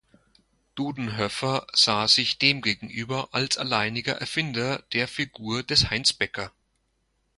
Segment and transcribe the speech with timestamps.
[0.73, 6.51] Dudenhöffer sah sich demgegenüber als alleiniger Erfinder der Figur des Heinz Becker.